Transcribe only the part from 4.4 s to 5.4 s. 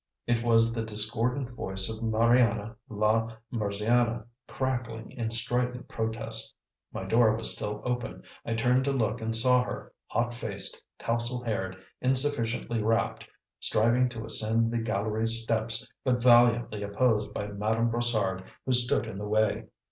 crackling in